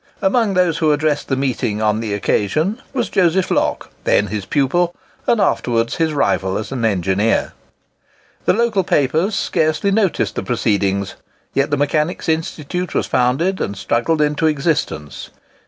Among 0.19 0.55
those 0.55 0.79
who 0.79 0.91
addressed 0.91 1.27
the 1.27 1.35
meeting 1.35 1.79
on 1.79 1.99
the 1.99 2.15
occasion 2.15 2.81
was 2.91 3.07
Joseph 3.07 3.51
Locke, 3.51 3.91
then 4.03 4.25
his 4.33 4.47
pupil, 4.47 4.95
and 5.27 5.39
afterwards 5.39 5.97
his 5.97 6.11
rival 6.11 6.57
as 6.57 6.71
an 6.71 6.83
engineer. 6.83 7.53
The 8.45 8.53
local 8.53 8.83
papers 8.83 9.35
scarcely 9.35 9.91
noticed 9.91 10.33
the 10.33 10.41
proceedings; 10.41 11.13
yet 11.53 11.69
the 11.69 11.77
Mechanics' 11.77 12.27
Institute 12.29 12.95
was 12.95 13.05
founded, 13.05 13.61
and 13.61 13.77
struggled 13.77 14.23
into 14.23 14.47
existence. 14.47 15.29